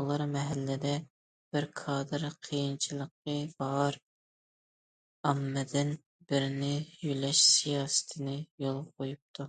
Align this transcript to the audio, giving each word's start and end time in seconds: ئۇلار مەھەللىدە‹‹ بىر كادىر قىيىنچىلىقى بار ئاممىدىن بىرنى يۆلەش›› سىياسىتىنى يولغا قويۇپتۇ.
ئۇلار 0.00 0.22
مەھەللىدە‹‹ 0.32 0.90
بىر 1.56 1.66
كادىر 1.80 2.26
قىيىنچىلىقى 2.48 3.36
بار 3.62 3.96
ئاممىدىن 5.30 5.94
بىرنى 6.34 6.70
يۆلەش›› 7.08 7.42
سىياسىتىنى 7.54 8.36
يولغا 8.66 8.84
قويۇپتۇ. 9.02 9.48